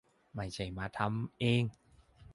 [0.35, 1.63] ไม่ใช่มาทำเอง